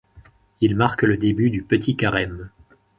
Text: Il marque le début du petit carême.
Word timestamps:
Il 0.61 0.75
marque 0.75 1.03
le 1.03 1.15
début 1.15 1.51
du 1.51 1.61
petit 1.61 1.95
carême. 1.95 2.49